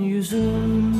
yüzüm. 0.00 0.94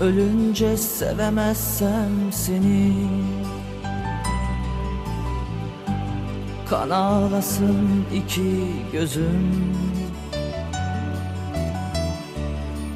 Ölünce 0.00 0.76
sevemezsem 0.76 2.32
seni. 2.32 2.92
Kan 6.70 6.90
ağlasın 6.90 8.04
iki 8.14 8.66
gözüm. 8.92 9.74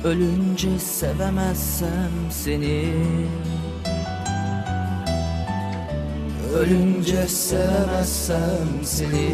Ölünce 0.04 0.78
sevemezsem 0.78 2.10
seni. 2.30 2.94
Ölünce 6.56 7.28
sevemezsem 7.28 8.68
seni. 8.82 9.32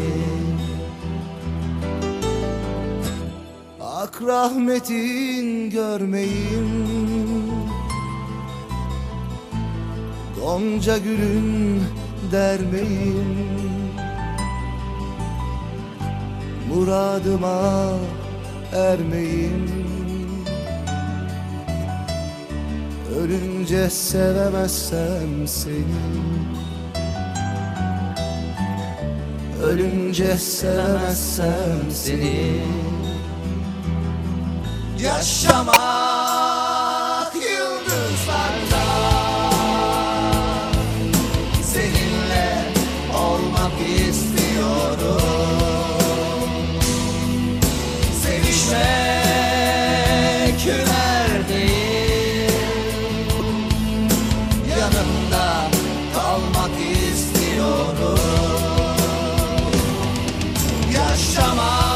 Ak 4.09 4.21
rahmetin 4.21 5.69
görmeyim. 5.69 6.69
Gonca 10.39 10.97
gülün 10.97 11.83
dermeyim 12.31 13.35
Muradıma 16.69 17.89
ermeyim. 18.73 19.69
Ölünce 23.19 23.89
sevemezsem 23.89 25.47
seni. 25.47 25.83
Ölünce 29.63 30.37
sevemezsem 30.37 31.91
seni 31.91 32.61
Yaşamak 35.03 36.15
yıldızlarda. 37.35 38.85
Seninle 41.63 42.65
olmak 43.17 43.71
istiyorum. 44.09 45.21
Sevişmek 48.23 48.89
hüner 50.65 51.49
değil 51.49 52.51
Yanımda 54.69 55.47
kalmak 56.13 56.75
istiyorum. 56.79 58.19
Yaşamak 60.93 61.88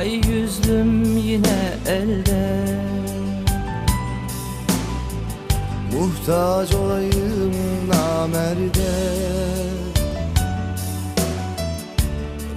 Ay 0.00 0.20
yüzlüm 0.28 1.16
yine 1.16 1.78
elde. 1.86 2.64
Muhtaç 5.92 6.74
olayım 6.74 7.52
namerde. 7.88 8.92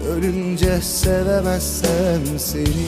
Ölünce 0.10 0.82
sevemezsem 0.82 2.40
seni. 2.40 2.88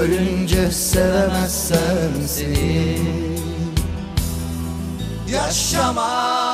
Ölünce 0.00 0.70
sevemezsem 0.70 2.12
seni. 2.26 2.98
Yaşamak 5.32 6.53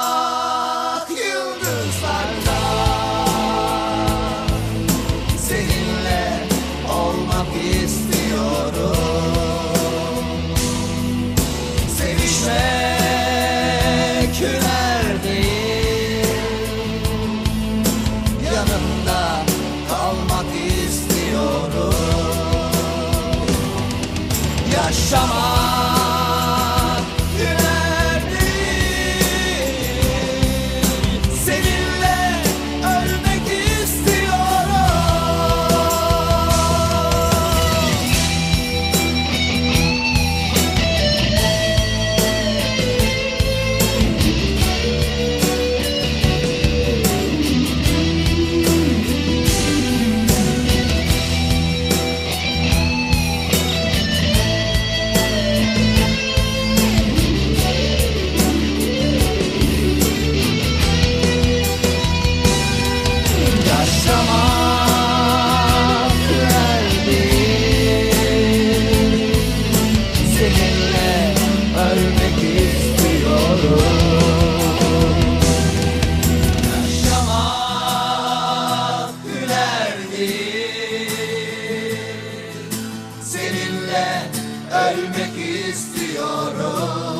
Yaşamak 24.90 25.89
istiyorum 85.70 87.19